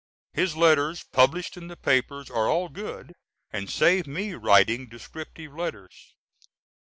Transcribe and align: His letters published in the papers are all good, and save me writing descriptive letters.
His 0.33 0.55
letters 0.55 1.03
published 1.03 1.57
in 1.57 1.67
the 1.67 1.77
papers 1.77 2.31
are 2.31 2.49
all 2.49 2.69
good, 2.69 3.13
and 3.51 3.69
save 3.69 4.07
me 4.07 4.33
writing 4.33 4.87
descriptive 4.89 5.53
letters. 5.53 6.15